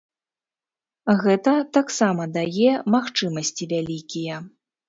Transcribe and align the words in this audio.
Гэта 1.25 1.53
таксама 1.77 2.27
дае 2.39 2.73
магчымасці 2.97 3.69
вялікія. 3.75 4.35